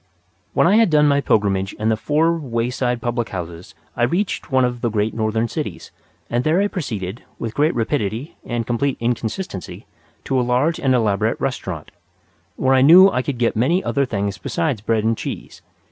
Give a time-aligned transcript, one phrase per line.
[0.53, 4.65] When I had done my pilgrimage in the four wayside public houses I reached one
[4.65, 5.91] of the great northern cities,
[6.27, 9.85] and there I proceeded, with great rapidity and complete inconsistency,
[10.23, 11.91] to a large and elaborate restaurant,
[12.55, 15.61] where I knew I could get many other things besides bread and cheese.